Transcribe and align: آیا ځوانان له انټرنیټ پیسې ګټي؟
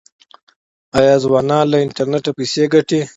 آیا 0.99 1.15
ځوانان 1.23 1.65
له 1.71 1.77
انټرنیټ 1.85 2.25
پیسې 2.37 2.63
ګټي؟ 2.73 2.99